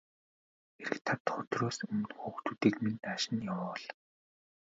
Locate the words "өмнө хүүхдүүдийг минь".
1.91-3.01